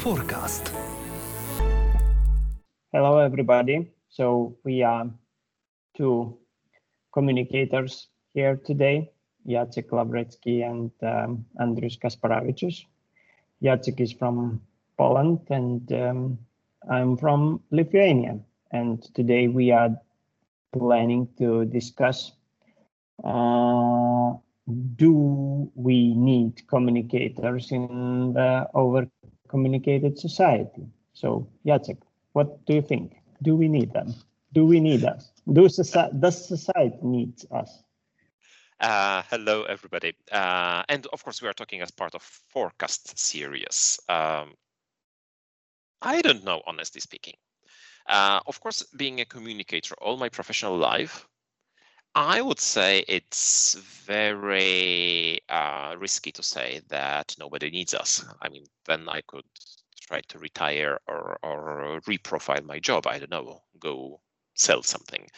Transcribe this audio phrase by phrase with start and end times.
[0.00, 0.72] Forecast.
[2.92, 3.90] Hello, everybody.
[4.08, 5.10] So we are
[5.96, 6.38] two
[7.12, 9.10] communicators here today,
[9.46, 12.84] Jacek Lawrecki and um, Andrius Kasparavicius.
[13.62, 14.60] Jacek is from
[14.96, 16.38] Poland and um,
[16.90, 18.40] I'm from Lithuania.
[18.72, 19.96] And today we are
[20.72, 22.32] planning to discuss
[23.24, 24.34] uh,
[24.96, 29.08] do we need communicators in the over
[29.48, 30.86] communicated society?
[31.12, 31.98] So, Jacek,
[32.32, 33.16] what do you think?
[33.42, 34.14] Do we need them?
[34.52, 35.30] Do we need us?
[35.52, 37.82] Do society, does society need us?
[38.80, 40.14] Uh, hello, everybody.
[40.32, 44.00] Uh, and of course, we are talking as part of Forecast series.
[44.08, 44.54] Um,
[46.00, 47.34] I don't know, honestly speaking.
[48.08, 51.28] Uh, of course, being a communicator all my professional life,
[52.14, 58.24] I would say it's very uh, risky to say that nobody needs us.
[58.42, 59.44] I mean, then I could
[60.00, 63.06] try to retire or, or reprofile my job.
[63.06, 64.20] I don't know, go
[64.54, 65.28] sell something,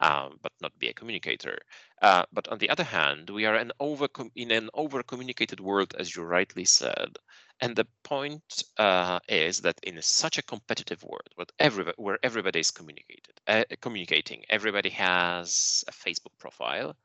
[0.00, 1.58] um, but not be a communicator.
[2.00, 5.94] Uh, but on the other hand, we are an over in an over communicated world,
[5.98, 7.16] as you rightly said.
[7.60, 12.60] And the point uh, is that in such a competitive world, where, every, where everybody
[12.60, 16.96] is communicated, uh, communicating, everybody has a Facebook profile,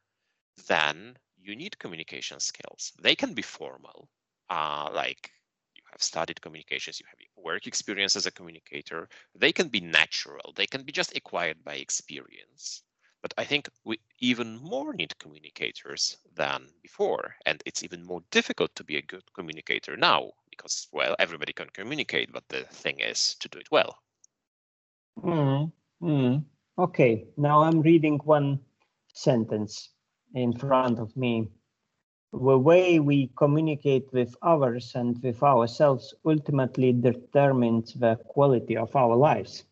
[0.67, 2.91] then you need communication skills.
[3.01, 4.09] They can be formal,
[4.49, 5.31] uh, like
[5.75, 9.07] you have studied communications, you have work experience as a communicator.
[9.35, 10.53] They can be natural.
[10.55, 12.83] They can be just acquired by experience.
[13.21, 17.35] But I think we even more need communicators than before.
[17.45, 21.69] And it's even more difficult to be a good communicator now because, well, everybody can
[21.69, 23.97] communicate, but the thing is to do it well.
[25.21, 26.43] Mm.
[26.77, 28.59] Okay, now I'm reading one
[29.13, 29.89] sentence
[30.33, 31.49] in front of me.
[32.31, 39.15] The way we communicate with others and with ourselves ultimately determines the quality of our
[39.15, 39.65] lives.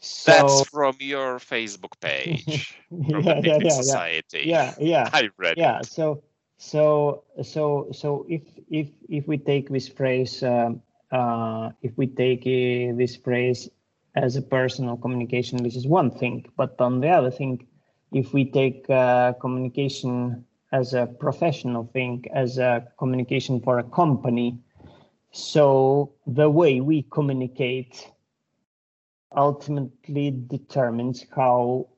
[0.00, 2.76] So, That's from your Facebook page.
[2.90, 4.42] Yeah, the yeah, yeah, Society.
[4.46, 5.10] Yeah, yeah.
[5.12, 5.58] I read.
[5.58, 5.80] Yeah.
[5.80, 5.86] It.
[5.86, 6.22] So,
[6.58, 10.70] so, so, so if if if we take this phrase, uh,
[11.10, 13.68] uh, if we take uh, this phrase
[14.14, 16.46] as a personal communication, this is one thing.
[16.56, 17.66] But on the other thing,
[18.12, 24.58] if we take uh, communication as a professional thing, as a communication for a company,
[25.32, 28.08] so the way we communicate
[29.36, 31.88] ultimately determines how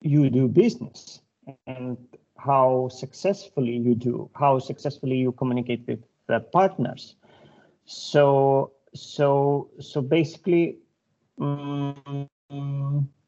[0.00, 1.20] you do business
[1.66, 1.96] and
[2.38, 7.16] how successfully you do, how successfully you communicate with the partners.
[7.86, 10.76] So, so, so basically,
[11.40, 12.28] um,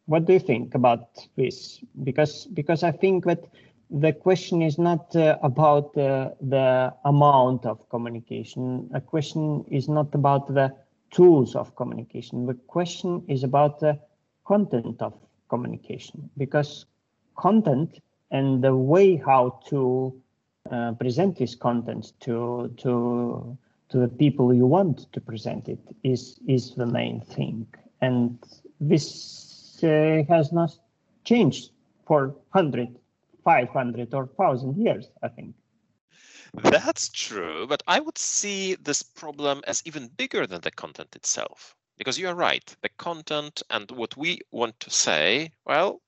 [0.06, 1.80] what do you think about this?
[2.04, 3.44] Because, because I think that
[3.90, 8.88] the question is not uh, about uh, the amount of communication.
[8.94, 10.72] A question is not about the
[11.10, 12.46] tools of communication.
[12.46, 13.98] The question is about the
[14.46, 15.14] content of
[15.48, 16.86] communication because
[17.36, 18.00] content
[18.30, 20.14] and the way how to
[20.70, 23.56] uh, present this content to to
[23.88, 27.66] to the people you want to present it is is the main thing
[28.00, 28.38] and
[28.80, 30.70] this uh, has not
[31.24, 31.70] changed
[32.06, 32.98] for 100
[33.44, 35.54] 500 or 1000 years i think
[36.54, 41.74] that's true, but I would see this problem as even bigger than the content itself.
[41.98, 46.00] Because you are right, the content and what we want to say, well,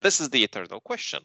[0.00, 1.22] this is the eternal question.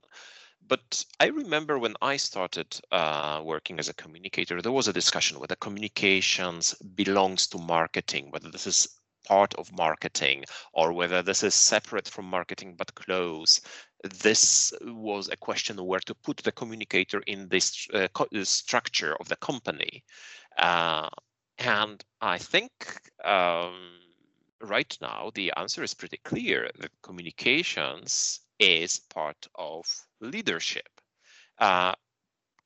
[0.68, 5.40] But I remember when I started uh, working as a communicator, there was a discussion
[5.40, 8.88] whether communications belongs to marketing, whether this is
[9.28, 13.60] part of marketing or whether this is separate from marketing but close
[14.04, 18.08] this was a question where to put the communicator in this uh,
[18.44, 20.04] structure of the company.
[20.58, 21.10] Uh,
[21.60, 22.72] and I think
[23.24, 23.76] um,
[24.62, 26.70] right now the answer is pretty clear.
[26.78, 29.86] The communications is part of
[30.22, 30.90] leadership.
[31.58, 31.94] Uh,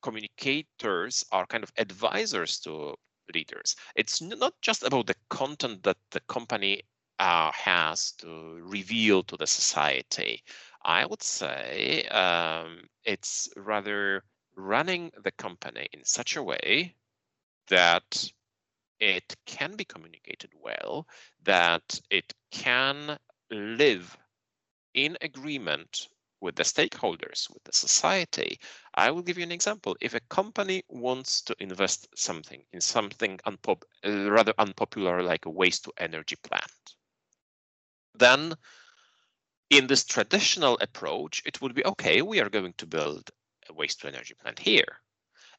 [0.01, 2.95] communicators are kind of advisors to
[3.33, 3.75] leaders.
[3.95, 6.81] It's not just about the content that the company
[7.19, 10.43] uh, has to reveal to the society.
[10.83, 14.23] I would say um, it's rather
[14.55, 16.95] running the company in such a way
[17.67, 18.31] that
[18.99, 21.07] it can be communicated well,
[21.43, 23.17] that it can
[23.49, 24.17] live
[24.93, 26.07] in agreement
[26.41, 28.59] with the stakeholders, with the society.
[28.95, 29.95] I will give you an example.
[30.01, 35.85] If a company wants to invest something in something unpop- rather unpopular like a waste
[35.85, 36.95] to energy plant,
[38.15, 38.55] then
[39.71, 43.31] in this traditional approach, it would be okay, we are going to build
[43.69, 45.01] a waste to energy plant here.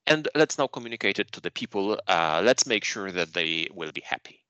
[0.06, 1.98] and let's now communicate it to the people.
[2.08, 4.40] Uh, let's make sure that they will be happy.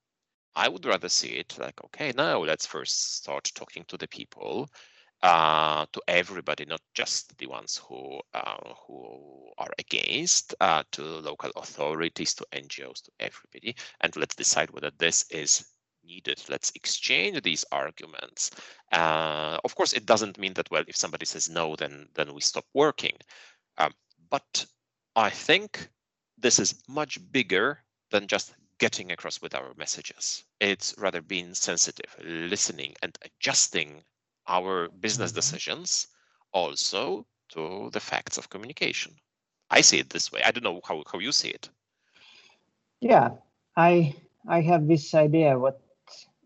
[0.56, 4.68] I would rather see it like, okay, now let's first start talking to the people,
[5.22, 11.50] uh, to everybody, not just the ones who uh, who are against, uh, to local
[11.56, 15.71] authorities, to NGOs, to everybody, and let's decide whether this is
[16.04, 16.42] needed.
[16.48, 18.50] Let's exchange these arguments.
[18.92, 22.40] Uh, of course, it doesn't mean that well, if somebody says no, then then we
[22.40, 23.16] stop working.
[23.78, 23.92] Um,
[24.30, 24.66] but
[25.16, 25.88] I think
[26.38, 27.78] this is much bigger
[28.10, 30.44] than just getting across with our messages.
[30.60, 34.02] It's rather being sensitive, listening, and adjusting
[34.48, 35.36] our business mm-hmm.
[35.36, 36.08] decisions
[36.52, 39.14] also to the facts of communication.
[39.70, 40.42] I see it this way.
[40.44, 41.68] I don't know how, how you see it.
[43.00, 43.30] Yeah,
[43.76, 44.14] I
[44.48, 45.81] I have this idea what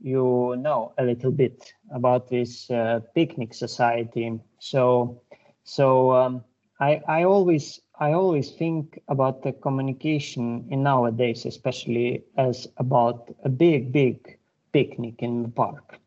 [0.00, 4.38] you know a little bit about this uh, picnic society.
[4.58, 5.20] So
[5.64, 6.44] so um,
[6.80, 13.48] I I always I always think about the communication in nowadays, especially as about a
[13.48, 14.38] big, big
[14.72, 15.98] picnic in the park.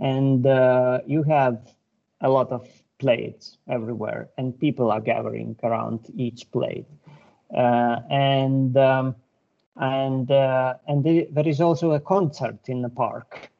[0.00, 1.74] And uh, you have
[2.20, 2.66] a lot of
[2.98, 6.86] plates everywhere, and people are gathering around each plate.
[7.54, 9.14] Uh, and um,
[9.78, 13.50] and uh, and there is also a concert in the park,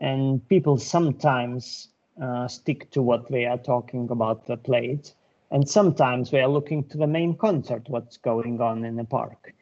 [0.00, 1.88] and people sometimes
[2.22, 5.14] uh, stick to what they are talking about the plate.
[5.50, 9.52] And sometimes we are looking to the main concert, what's going on in the park.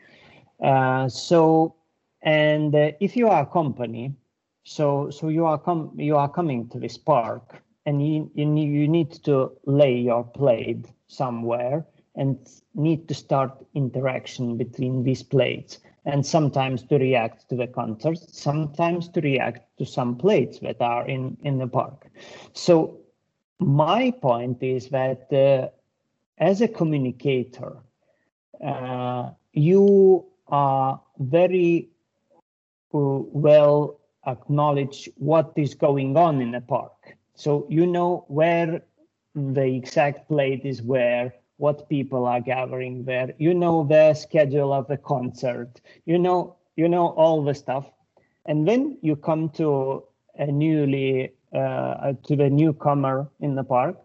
[0.63, 1.75] Uh, so,
[2.23, 4.15] and uh, if you are a company,
[4.63, 8.89] so so you are com- you are coming to this park, and you, you you
[8.89, 11.85] need to lay your plate somewhere,
[12.15, 12.39] and
[12.75, 15.79] need to start interaction between these plates,
[16.11, 21.07] and sometimes to react to the concert, sometimes to react to some plates that are
[21.09, 22.11] in in the park.
[22.53, 22.99] So
[23.59, 25.69] my point is that uh,
[26.39, 27.77] as a communicator,
[28.65, 31.89] uh, you are very
[32.95, 37.17] uh, well acknowledge what is going on in the park.
[37.35, 38.83] So you know where
[39.35, 43.35] the exact plate is where, what people are gathering there.
[43.39, 45.81] You know the schedule of the concert.
[46.07, 47.87] You know you know all the stuff,
[48.47, 50.05] and then you come to
[50.37, 53.97] a newly uh, to the newcomer in the park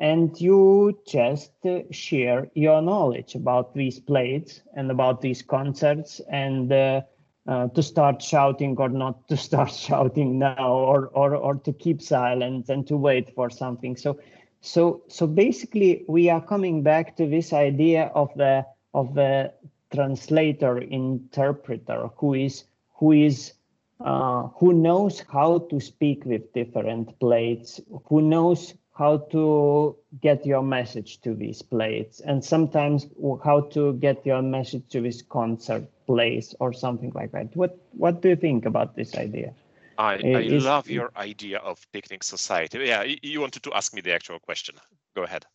[0.00, 6.72] and you just uh, share your knowledge about these plates and about these concerts and
[6.72, 7.02] uh,
[7.46, 12.00] uh, to start shouting or not to start shouting now or, or or to keep
[12.00, 14.18] silent and to wait for something so
[14.60, 18.64] so so basically we are coming back to this idea of the
[18.94, 19.52] of the
[19.92, 22.64] translator interpreter who is
[22.94, 23.52] who is
[24.00, 30.62] uh, who knows how to speak with different plates who knows how to get your
[30.62, 33.06] message to these plates and sometimes
[33.42, 37.56] how to get your message to this concert place or something like that.
[37.56, 39.54] What what do you think about this idea
[40.00, 42.78] i, I Is, love your idea of picnic society.
[42.78, 44.76] Yeah you wanted to ask me the actual question.
[45.14, 45.46] Go ahead.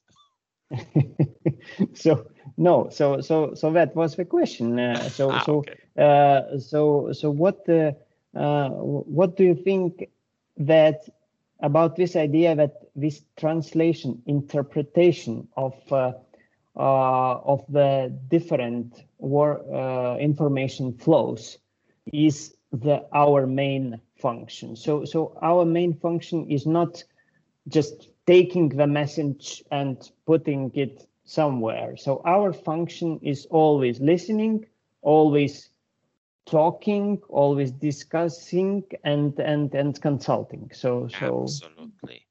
[1.94, 2.28] So
[2.58, 4.80] no so so so that was the question.
[4.80, 5.80] Uh, so ah, so okay.
[5.98, 7.92] uh, so so what uh,
[8.36, 10.10] uh, what do you think
[10.58, 11.10] that
[11.60, 16.14] about this idea that this translation interpretation of uh,
[16.76, 21.58] uh, of the different war uh, information flows
[22.12, 27.04] is the our main function so so our main function is not
[27.68, 34.66] just taking the message and putting it somewhere so our function is always listening
[35.02, 35.70] always
[36.46, 40.70] talking, always discussing, and and and consulting.
[40.74, 42.26] So so absolutely,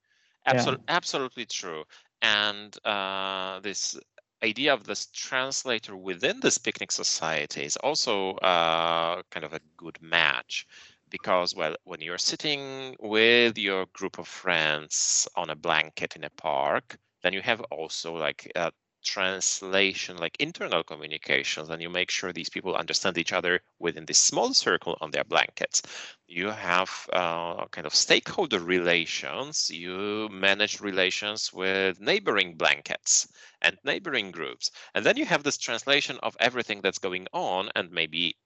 [0.46, 0.96] absolutely, yeah.
[0.96, 1.84] absolutely true.
[2.22, 3.98] And uh, this
[4.42, 9.98] idea of this translator within this picnic society is also uh, kind of a good
[10.02, 10.66] match
[11.16, 16.30] because well when you're sitting with your group of friends on a blanket in a
[16.30, 16.86] park
[17.22, 18.72] then you have also like a
[19.04, 24.18] translation, like internal communications, and you make sure these people understand each other within this
[24.18, 25.82] small circle on their blankets.
[26.26, 29.70] You have uh, kind of stakeholder relations.
[29.70, 33.28] You manage relations with neighboring blankets
[33.62, 34.70] and neighboring groups.
[34.94, 38.36] And then you have this translation of everything that's going on and maybe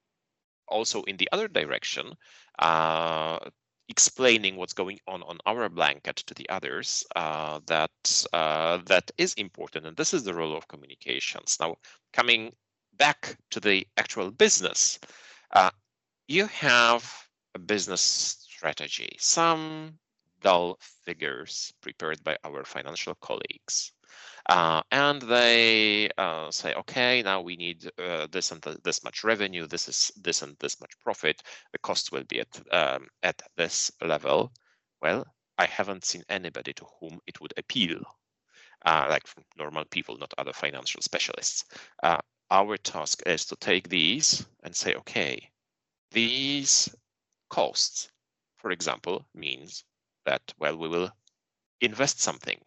[0.71, 2.13] also in the other direction
[2.59, 3.39] uh,
[3.89, 9.35] explaining what's going on on our blanket to the others uh, that uh, that is
[9.35, 9.87] important.
[9.87, 11.57] And this is the role of communications.
[11.61, 11.77] Now
[12.13, 12.53] coming
[12.97, 14.99] back to the actual business
[15.53, 15.71] uh,
[16.27, 17.11] you have
[17.55, 19.09] a business strategy.
[19.19, 19.99] Some
[20.43, 23.93] dull figures prepared by our financial colleagues
[24.49, 29.23] uh, and they uh, say, okay, now we need uh, this and th this much
[29.25, 29.67] revenue.
[29.67, 31.43] This is this and this much profit.
[31.73, 34.53] The cost will be at um, at this level.
[35.03, 35.27] Well,
[35.59, 38.01] I haven't seen anybody to whom it would appeal,
[38.87, 39.25] uh, like
[39.59, 41.65] normal people, not other financial specialists.
[42.03, 42.19] Uh,
[42.51, 45.51] our task is to take these and say, okay,
[46.13, 46.89] these
[47.51, 48.09] costs,
[48.57, 49.85] for example, means
[50.25, 51.11] that well we will
[51.81, 52.61] invest something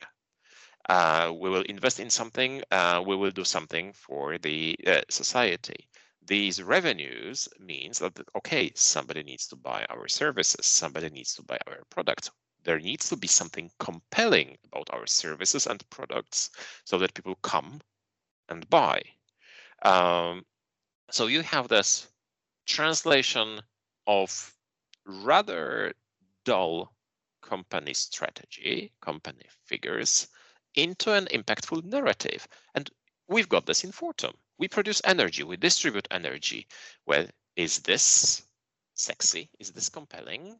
[0.91, 5.87] uh, we will invest in something, uh, we will do something for the uh, society.
[6.27, 11.57] These revenues means that, okay, somebody needs to buy our services, somebody needs to buy
[11.65, 12.29] our products.
[12.65, 16.49] There needs to be something compelling about our services and products
[16.83, 17.79] so that people come
[18.49, 19.01] and buy.
[19.83, 20.43] Um,
[21.09, 22.09] so you have this
[22.65, 23.61] translation
[24.07, 24.53] of
[25.05, 25.93] rather
[26.43, 26.93] dull
[27.41, 30.27] company strategy, company figures,
[30.75, 32.47] into an impactful narrative.
[32.75, 32.89] And
[33.27, 34.33] we've got this in Fortum.
[34.57, 36.67] We produce energy, we distribute energy.
[37.05, 38.43] Well, is this
[38.93, 39.49] sexy?
[39.59, 40.59] Is this compelling?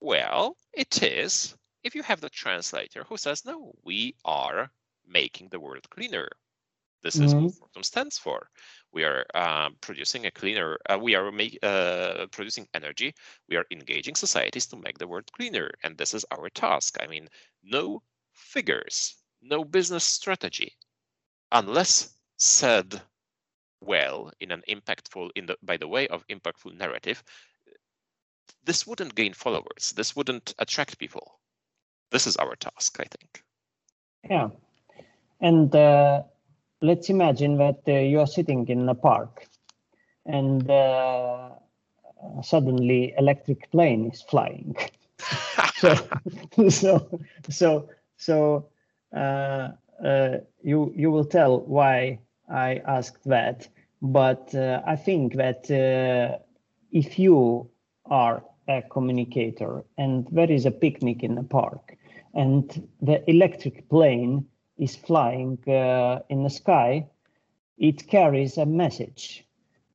[0.00, 1.54] Well, it is
[1.84, 4.70] if you have the translator who says, no, we are
[5.06, 6.28] making the world cleaner.
[7.02, 7.34] This is mm -hmm.
[7.34, 7.58] what mm-hmm.
[7.58, 8.50] Fortum stands for.
[8.90, 13.14] We are uh, producing a cleaner, uh, we are make, uh, producing energy.
[13.48, 15.68] We are engaging societies to make the world cleaner.
[15.82, 16.96] And this is our task.
[17.00, 17.28] I mean,
[17.62, 18.02] no
[18.32, 18.96] figures,
[19.42, 20.72] no business strategy
[21.52, 23.00] unless said
[23.80, 27.22] well in an impactful in the by the way of impactful narrative
[28.68, 29.92] this wouldn't gain followers.
[29.96, 31.38] This wouldn't attract people.
[32.10, 33.42] This is our task i think.
[34.28, 34.48] Yeah.
[35.40, 36.22] And uh,
[36.82, 39.46] let's imagine that uh, you are sitting in a park
[40.26, 41.50] and uh,
[42.42, 44.76] suddenly electric plane is flying.
[45.78, 45.94] So
[46.70, 48.66] so so so
[49.12, 53.68] you you will tell why I asked that.
[54.00, 55.70] But uh, I think that
[56.92, 57.68] if you
[58.06, 61.96] are a communicator and there is a picnic in the park
[62.34, 64.46] and the electric plane
[64.76, 67.06] is flying uh, in the sky,
[67.78, 69.44] it carries a message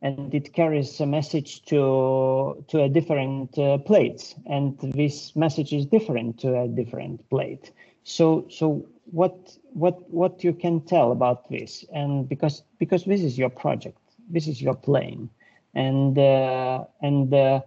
[0.02, 5.86] and it carries a message to to a different uh, plate and this message is
[5.86, 7.72] different to a different plate
[8.04, 13.38] so so what what what you can tell about this and because because this is
[13.38, 15.30] your project this is your plane
[15.76, 17.62] and uh, and uh,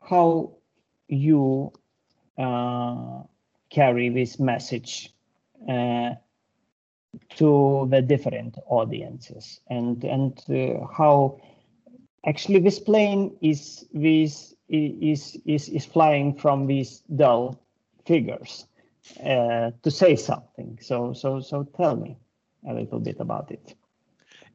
[0.00, 0.50] how
[1.08, 1.70] you
[2.38, 3.20] uh,
[3.68, 5.12] carry this message
[5.68, 6.14] uh,
[7.36, 11.38] to the different audiences and and uh, how
[12.24, 17.60] actually this plane is this is is is flying from these dull
[18.06, 18.64] figures
[19.24, 20.78] uh, to say something.
[20.80, 22.16] So so so tell me
[22.68, 23.74] a little bit about it.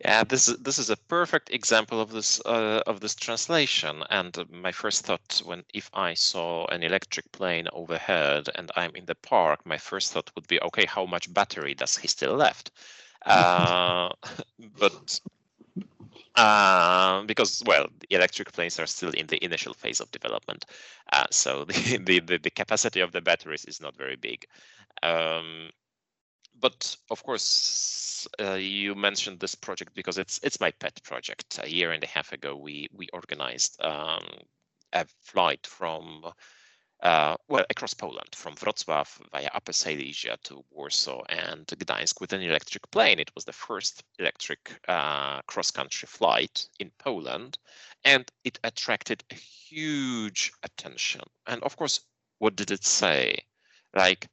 [0.02, 4.04] Yeah, this is this is a perfect example of this uh, of this translation.
[4.10, 9.06] And my first thought when if I saw an electric plane overhead and I'm in
[9.06, 12.72] the park, my first thought would be, okay, how much battery does he still left?
[13.26, 14.10] Uh,
[14.80, 15.20] but
[16.36, 20.65] uh, because well, electric planes are still in the initial phase of development,
[21.13, 24.46] uh, so the, the, the the capacity of the batteries is not very big.
[25.04, 25.70] Um,
[26.60, 31.60] but of course, uh, you mentioned this project because it's it's my pet project.
[31.63, 34.25] A year and a half ago, we we organized um,
[34.94, 36.25] a flight from
[37.06, 42.42] uh, well, across Poland, from Wrocław via Upper Silesia to Warsaw and Gdańsk with an
[42.42, 43.20] electric plane.
[43.20, 47.60] It was the first electric uh, cross-country flight in Poland,
[48.06, 51.22] and it attracted a huge attention.
[51.46, 52.00] And of course,
[52.40, 53.38] what did it say?
[53.94, 54.28] Like,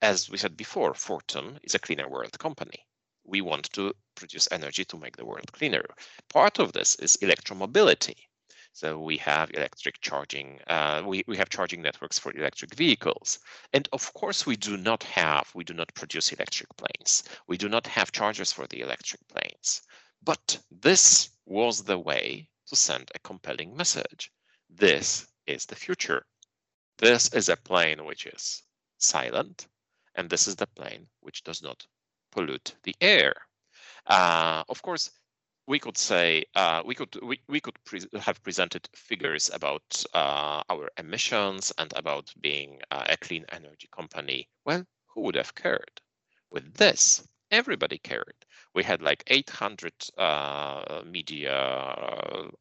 [0.00, 2.86] as we said before, Fortum is a cleaner world company.
[3.24, 5.84] We want to produce energy to make the world cleaner.
[6.32, 8.16] Part of this is electromobility
[8.76, 13.38] so we have electric charging, uh, we, we have charging networks for electric vehicles.
[13.72, 17.24] And of course, we do not have, we do not produce electric planes.
[17.46, 19.80] We do not have chargers for the electric planes.
[20.22, 24.30] But this was the way to send a compelling message.
[24.68, 26.26] This is the future.
[26.98, 28.62] This is a plane which is
[28.98, 29.68] silent,
[30.16, 31.86] and this is the plane which does not
[32.30, 33.32] pollute the air.
[34.06, 35.12] Uh, of course,
[35.68, 40.62] we could say uh, we could we, we could pre have presented figures about uh,
[40.68, 44.48] our emissions and about being uh, a clean energy company.
[44.64, 46.00] Well, who would have cared?
[46.50, 48.34] With this, everybody cared.
[48.74, 51.56] We had like 800 uh, media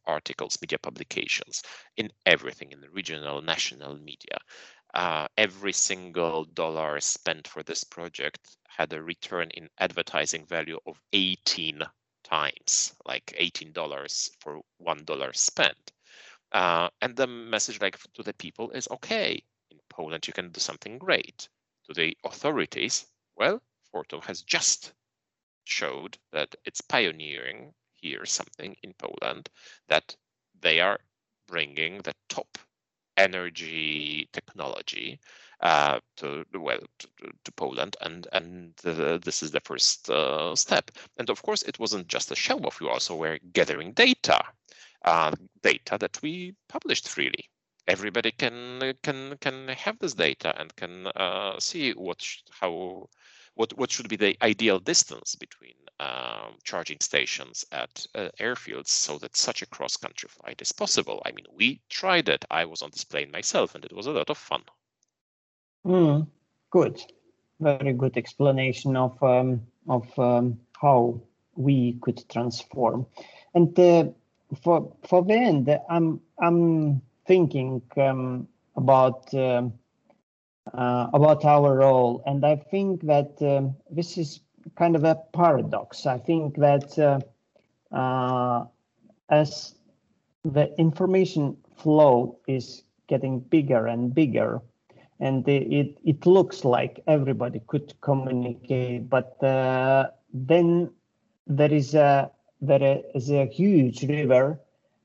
[0.06, 1.62] articles, media publications
[1.98, 4.38] in everything in the regional, national media.
[4.94, 11.00] Uh, every single dollar spent for this project had a return in advertising value of
[11.14, 11.84] 18
[12.26, 15.92] times, like $18 for $1 spent.
[16.52, 19.42] Uh, and the message like to the people is okay,
[19.72, 21.48] in Poland you can do something great.
[21.88, 23.06] To the authorities,
[23.36, 23.62] well,
[23.94, 24.94] Fortum has just
[25.66, 29.50] showed that it's pioneering here something in Poland
[29.88, 30.16] that
[30.62, 31.00] they are
[31.48, 32.58] bringing the top
[33.18, 35.20] energy technology
[35.62, 37.08] uh, to well to,
[37.44, 40.92] to, Poland, and and uh, this is the first uh, step.
[41.18, 42.80] And of course, it wasn't just a show off.
[42.80, 44.44] We also were gathering data,
[45.04, 45.32] uh,
[45.64, 47.50] data that we published freely.
[47.88, 53.10] Everybody can can can have this data and can uh, see what how
[53.56, 59.18] what what should be the ideal distance between um, charging stations at uh, airfields so
[59.18, 61.22] that such a cross-country flight is possible.
[61.26, 62.46] I mean, we tried it.
[62.52, 64.64] I was on this plane myself, and it was a lot of fun.
[65.86, 66.28] Mm,
[66.70, 67.02] good,
[67.60, 71.22] very good explanation of um, of um, how
[71.56, 73.06] we could transform.
[73.54, 74.06] And uh,
[74.62, 79.34] for for the end, I'm I'm thinking um, about.
[79.34, 79.70] Uh,
[80.74, 84.40] uh, about our role, and I think that um, this is
[84.76, 86.06] kind of a paradox.
[86.06, 88.66] I think that uh, uh,
[89.30, 89.76] as
[90.44, 94.62] the information flow is getting bigger and bigger,
[95.20, 100.90] and it it looks like everybody could communicate, but uh, then
[101.48, 102.32] there is a
[102.62, 104.60] there is a huge river,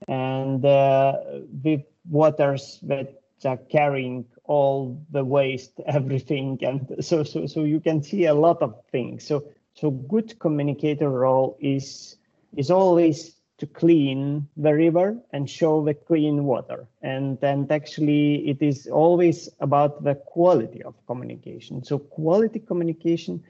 [0.08, 1.18] and uh,
[1.62, 8.02] with waters that are carrying all the waste, everything, and so so so you can
[8.02, 9.24] see a lot of things.
[9.24, 12.16] So so good communicator role is
[12.56, 16.88] is always to clean the river and show the clean water.
[17.02, 21.84] And and actually it is always about the quality of communication.
[21.84, 23.44] So quality communication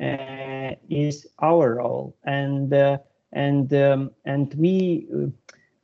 [0.00, 2.98] uh, is our role, and uh,
[3.32, 5.08] and um, and we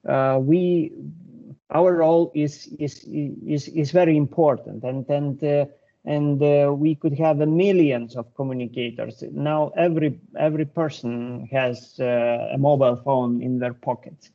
[0.08, 0.92] uh, we
[1.74, 3.04] our role is is
[3.46, 5.66] is is very important and and uh,
[6.04, 9.22] and uh, we could have millions of communicators.
[9.32, 14.30] Now every every person has uh, a mobile phone in their pocket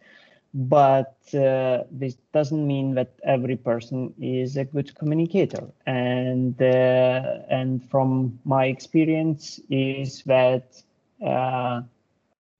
[0.54, 5.64] but uh, this doesn't mean that every person is a good communicator.
[5.86, 10.82] And uh, and from my experience is that
[11.26, 11.82] uh,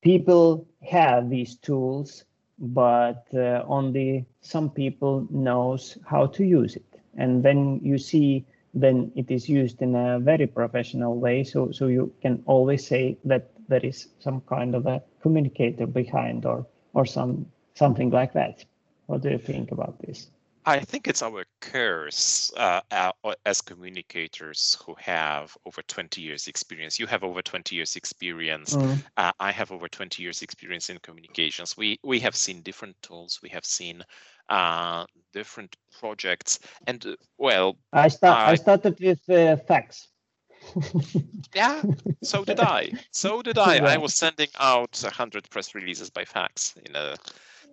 [0.02, 2.26] people have these tools
[2.60, 6.86] but uh, only some people knows how to use it.
[7.18, 11.88] And then you see then it is used in a very professional way so so
[11.88, 17.06] you can always say that there is some kind of a communicator behind or or
[17.06, 18.66] some something like that.
[19.08, 20.30] What do you think about this
[20.68, 22.82] I think it's our curse uh,
[23.46, 27.00] as communicators who have over 20 years experience.
[27.00, 28.76] You have over 20 years experience.
[28.76, 29.02] Mm.
[29.16, 31.78] Uh, I have over 20 years experience in communications.
[31.78, 33.40] We we have seen different tools.
[33.42, 34.04] We have seen
[34.50, 36.60] uh, different projects.
[36.86, 38.50] And uh, well, I start.
[38.50, 40.10] I started with uh, fax.
[41.56, 41.82] yeah,
[42.24, 42.92] so did I.
[43.12, 43.78] So did I.
[43.78, 47.16] I was sending out 100 press releases by fax in a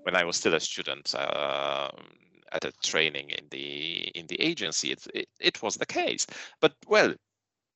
[0.04, 1.12] when I was still a student.
[1.12, 1.90] Uh,
[2.54, 6.26] at a training in the in the agency, it, it, it was the case.
[6.60, 7.14] But well,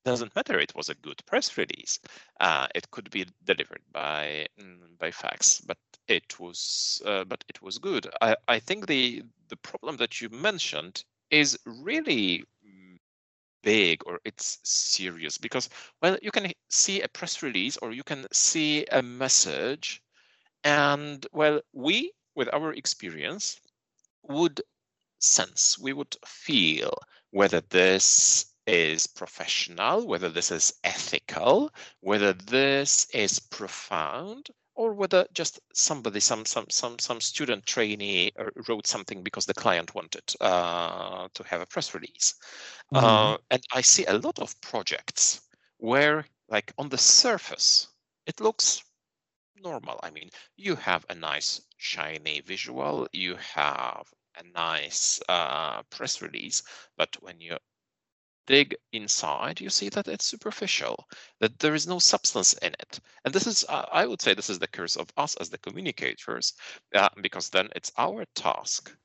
[0.04, 0.58] doesn't matter.
[0.58, 1.98] It was a good press release.
[2.40, 7.60] Uh, it could be delivered by mm, by fax, but it was uh, but it
[7.60, 8.06] was good.
[8.22, 12.44] I, I think the the problem that you mentioned is really
[13.62, 15.68] big or it's serious because
[16.00, 20.00] well you can see a press release or you can see a message
[20.64, 23.60] and well we with our experience
[24.28, 24.60] would
[25.18, 26.94] sense, we would feel
[27.30, 35.58] whether this is professional, whether this is ethical, whether this is profound, or whether just
[35.74, 41.26] somebody, some some some some student trainee uh, wrote something because the client wanted uh,
[41.34, 42.34] to have a press release.
[42.94, 43.04] Mm-hmm.
[43.04, 45.40] Uh, and I see a lot of projects
[45.78, 47.88] where, like on the surface,
[48.26, 48.82] it looks
[49.62, 49.98] normal.
[50.02, 54.06] I mean, you have a nice shiny visual, you have
[54.38, 56.62] a nice uh, press release,
[56.96, 57.56] but when you
[58.46, 61.06] dig inside, you see that it's superficial,
[61.38, 62.98] that there is no substance in it.
[63.24, 65.58] And this is, uh, I would say, this is the curse of us as the
[65.58, 66.54] communicators,
[66.94, 68.96] uh, because then it's our task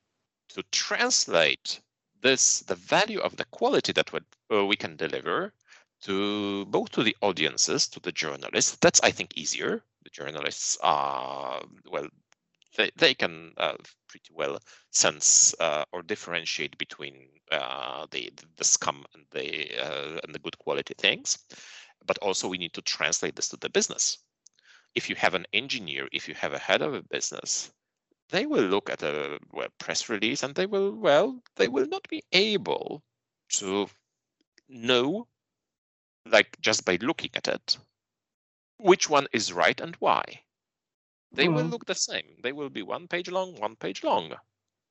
[0.48, 1.80] to translate
[2.22, 4.20] this, the value of the quality that we,
[4.50, 5.52] uh, we can deliver
[6.02, 8.76] to both to the audiences, to the journalists.
[8.80, 9.82] That's, I think, easier.
[10.04, 12.08] The journalists are, well,
[12.76, 13.76] they, they can uh,
[14.08, 14.58] pretty well
[14.92, 20.58] sense uh, or differentiate between uh, the the scum and the uh, and the good
[20.58, 21.38] quality things.
[22.06, 24.18] but also we need to translate this to the business.
[24.94, 27.72] If you have an engineer, if you have a head of a business,
[28.30, 29.38] they will look at a
[29.78, 33.02] press release and they will, well, they will not be able
[33.50, 33.88] to
[34.68, 35.28] know,
[36.26, 37.78] like just by looking at it,
[38.78, 40.43] which one is right and why.
[41.34, 41.54] They mm.
[41.54, 42.36] will look the same.
[42.42, 44.32] They will be one page long, one page long.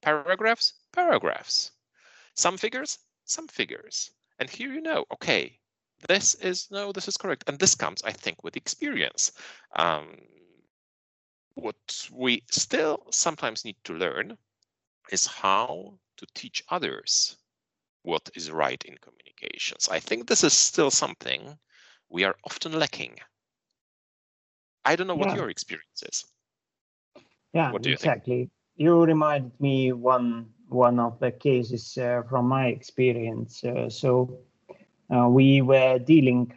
[0.01, 1.71] Paragraphs, paragraphs.
[2.36, 4.12] Some figures, some figures.
[4.39, 5.58] And here you know, okay,
[6.10, 7.45] this is no, this is correct.
[7.47, 9.32] And this comes, I think, with experience.
[9.77, 10.17] Um,
[11.56, 14.38] what we still sometimes need to learn
[15.12, 17.38] is how to teach others
[18.01, 19.88] what is right in communications.
[19.89, 21.58] I think this is still something
[22.10, 23.17] we are often lacking.
[24.84, 25.36] I don't know what yeah.
[25.36, 26.25] your experience is.
[27.53, 28.37] Yeah, what do you exactly.
[28.37, 28.49] Think?
[28.77, 33.63] You reminded me one one of the cases uh, from my experience.
[33.63, 34.37] Uh, so
[35.15, 36.51] uh, we were dealing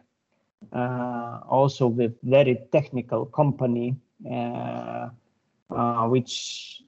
[0.72, 3.96] uh, also with very technical company
[4.30, 5.08] uh,
[5.70, 6.82] uh, which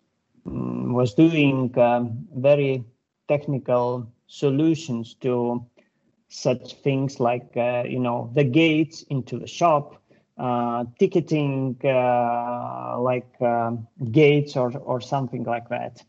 [0.47, 2.85] um, was doing um, very
[3.29, 5.63] technical solutions to
[6.29, 10.03] such things like uh, you know the gates into the shop
[10.99, 16.03] ticketing uh, like um, gates or or something like that.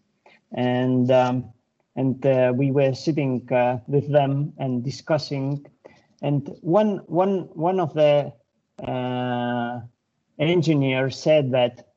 [0.53, 1.51] And um,
[1.95, 3.47] and uh, we were sitting
[3.87, 5.65] with them and discussing.
[6.21, 8.33] And one one one of the
[10.39, 11.88] engineers said that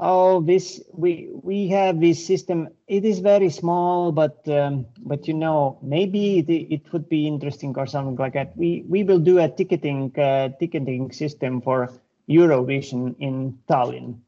[0.00, 2.68] oh this we we have this system.
[2.88, 7.74] It is very small but um, but you know maybe it, it would be interesting
[7.76, 8.56] or something like that.
[8.56, 11.92] We we will do a ticketing uh, ticketing system for
[12.28, 14.18] eurovision in tallinn.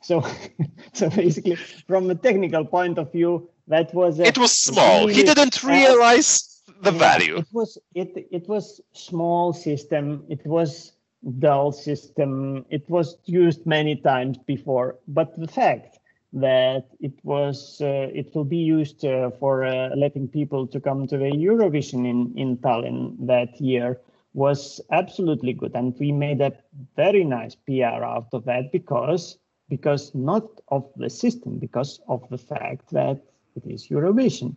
[0.00, 0.24] So
[0.92, 5.00] so basically from a technical point of view that was it was small.
[5.00, 7.36] Really, he didn't realize uh, the yeah, value.
[7.38, 10.24] it was it it was small system.
[10.28, 10.92] It was
[11.38, 12.64] dull system.
[12.70, 15.98] It was used many times before, but the fact
[16.32, 21.06] that it was uh, it will be used uh, for uh, letting people to come
[21.06, 24.00] to the Eurovision in in Tallinn that year
[24.34, 26.52] was absolutely good, and we made a
[26.94, 32.38] very nice PR out of that because because not of the system, because of the
[32.38, 33.20] fact that
[33.56, 34.54] it is Eurovision.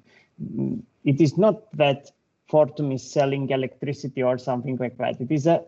[1.04, 2.12] It is not that
[2.52, 5.22] Fortum is selling electricity or something like that.
[5.22, 5.64] It is a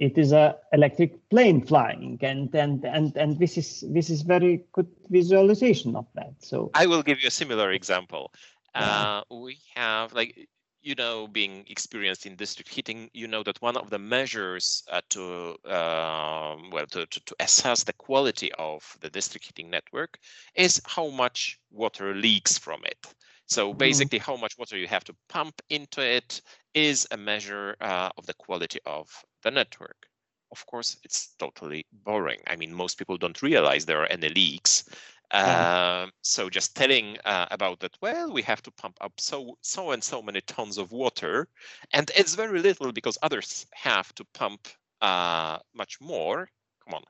[0.00, 4.64] it is a electric plane flying and and and and this is this is very
[4.72, 6.70] good visualization of that so.
[6.74, 8.32] I will give you a similar example.
[8.74, 10.48] Uh, we have like
[10.82, 15.00] you know being experienced in district heating you know that one of the measures uh,
[15.10, 20.18] to um, well to, to, to assess the quality of the district heating network
[20.54, 23.14] is how much water leaks from it.
[23.46, 23.78] So mm-hmm.
[23.78, 26.40] basically, how much water you have to pump into it
[26.74, 29.08] is a measure uh, of the quality of
[29.42, 30.06] the network.
[30.50, 32.40] Of course, it's totally boring.
[32.46, 34.88] I mean, most people don't realize there are any leaks.
[35.30, 39.90] Uh, so just telling uh, about that, well, we have to pump up so so
[39.90, 41.48] and so many tons of water,
[41.92, 44.68] and it's very little because others have to pump
[45.02, 46.48] uh, much more.
[46.84, 47.02] Come on,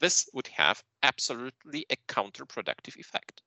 [0.00, 3.42] this would have absolutely a counterproductive effect.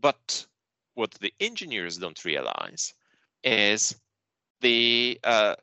[0.00, 0.46] But
[0.94, 2.94] what the engineers don't realize
[3.44, 3.94] is
[4.60, 5.56] the uh,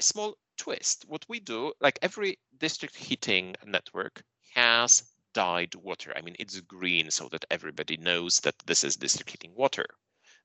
[0.00, 1.04] small twist.
[1.08, 4.22] What we do, like every district heating network
[4.54, 5.02] has
[5.34, 6.12] dyed water.
[6.16, 9.86] I mean, it's green so that everybody knows that this is district heating water.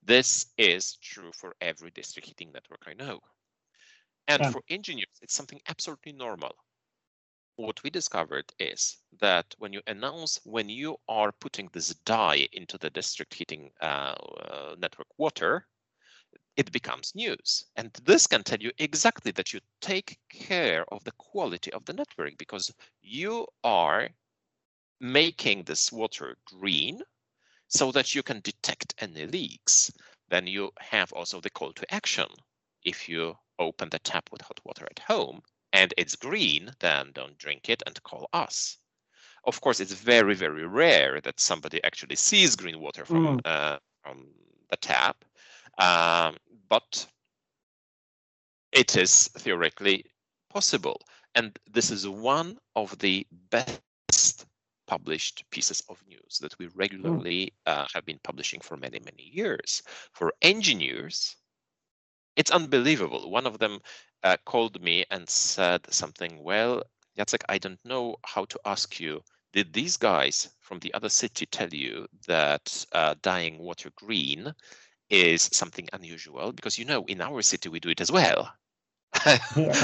[0.03, 3.19] This is true for every district heating network I know.
[4.27, 4.51] And yeah.
[4.51, 6.55] for engineers, it's something absolutely normal
[7.55, 12.77] what we discovered is that when you announce when you are putting this dye into
[12.77, 14.15] the district heating uh,
[14.49, 15.67] uh, network water,
[16.55, 17.65] it becomes news.
[17.75, 21.93] And this can tell you exactly that you take care of the quality of the
[21.93, 24.09] network because you are
[24.99, 27.01] making this water green
[27.67, 29.91] so that you can detect any leaks.
[30.29, 32.27] Then you have also the call to action.
[32.83, 35.41] If you open the tap with hot water at home,
[35.73, 38.77] and it's green, then don't drink it and call us.
[39.45, 43.41] Of course, it's very, very rare that somebody actually sees green water from, mm.
[43.43, 44.27] uh, from
[44.69, 45.25] the tap,
[45.77, 46.35] um,
[46.69, 47.05] but
[48.71, 50.05] it is theoretically
[50.49, 50.99] possible.
[51.35, 54.45] And this is one of the best
[54.87, 57.71] published pieces of news that we regularly mm.
[57.71, 59.81] uh, have been publishing for many, many years.
[60.13, 61.35] For engineers,
[62.35, 63.31] it's unbelievable.
[63.31, 63.79] One of them
[64.23, 66.83] uh, called me and said something, well,
[67.17, 69.21] Jacek, I don't know how to ask you.
[69.53, 74.53] Did these guys from the other city tell you that uh, dyeing water green
[75.13, 76.51] is something unusual?
[76.51, 78.51] Because you know, in our city, we do it as well.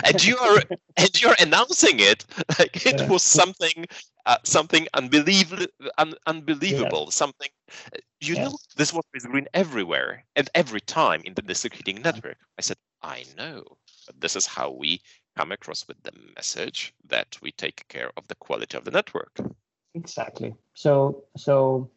[0.05, 0.63] and you are
[0.97, 2.25] and you're announcing it
[2.57, 3.85] like it was something
[4.25, 5.67] uh, something unbelievable
[5.99, 7.11] un, unbelievable yeah.
[7.11, 7.49] something
[7.95, 12.37] uh, you know this was green everywhere and every time in the district heating network
[12.57, 13.63] i said i know
[14.17, 14.99] this is how we
[15.37, 19.37] come across with the message that we take care of the quality of the network
[19.93, 21.87] exactly so so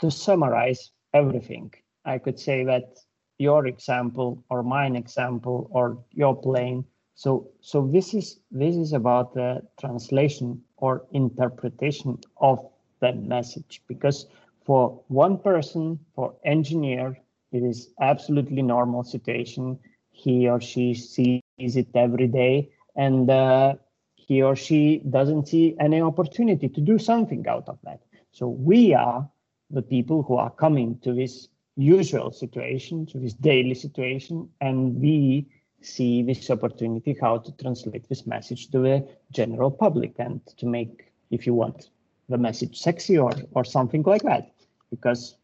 [0.00, 1.72] to summarize everything
[2.04, 2.98] i could say that
[3.42, 6.84] your example or mine example or your plane.
[7.14, 12.58] So, so this is this is about the translation or interpretation of
[13.00, 14.26] the message because
[14.64, 17.18] for one person, for engineer,
[17.50, 19.78] it is absolutely normal situation.
[20.10, 23.74] He or she sees it every day, and uh,
[24.14, 28.00] he or she doesn't see any opportunity to do something out of that.
[28.30, 29.28] So we are
[29.70, 35.46] the people who are coming to this usual situation, to this daily situation, and we
[35.80, 41.12] see this opportunity how to translate this message to the general public and to make,
[41.30, 41.90] if you want,
[42.28, 44.52] the message sexy or or something like that,
[44.90, 45.36] because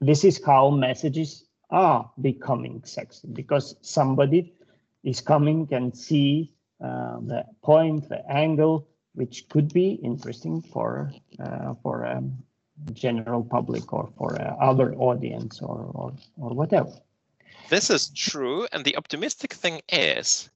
[0.00, 4.54] this is how messages are becoming sexy because somebody
[5.04, 6.52] is coming and see
[6.82, 12.38] uh, the point, the angle, which could be interesting for uh, for um,
[12.92, 16.92] general public or for a other audience or, or, or whatever.
[17.68, 18.66] This is true.
[18.72, 20.48] And the optimistic thing is,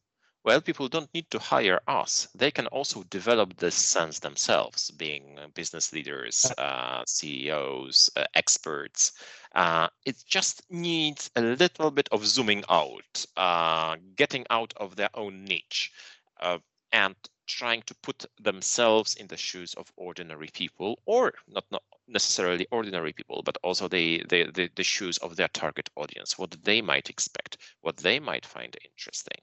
[0.45, 2.27] well, people don't need to hire us.
[2.35, 9.13] They can also develop this sense themselves, being business leaders, uh, CEOs, uh, experts.
[9.55, 15.11] Uh, it just needs a little bit of zooming out, uh, getting out of their
[15.15, 15.93] own niche,
[16.41, 16.59] uh,
[16.93, 17.15] and
[17.47, 21.83] trying to put themselves in the shoes of ordinary people, or not, not
[22.13, 26.57] necessarily ordinary people, but also the, the, the, the shoes of their target audience, what
[26.63, 29.41] they might expect, what they might find interesting.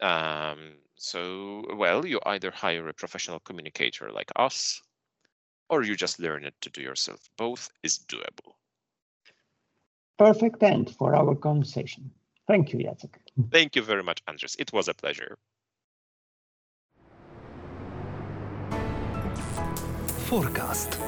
[0.00, 4.80] Um, so, well, you either hire a professional communicator like us,
[5.68, 7.20] or you just learn it to do yourself.
[7.36, 8.54] Both is doable.
[10.18, 12.10] Perfect end for our conversation.
[12.46, 13.14] Thank you, Jacek.
[13.50, 14.56] Thank you very much, Andres.
[14.58, 15.38] It was a pleasure.
[20.26, 20.98] Forecast.